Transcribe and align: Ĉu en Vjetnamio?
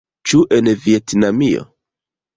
Ĉu 0.29 0.39
en 0.57 0.71
Vjetnamio? 0.87 1.71